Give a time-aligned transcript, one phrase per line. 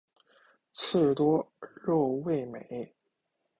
[0.73, 1.47] 刺多
[1.83, 2.95] 肉味美。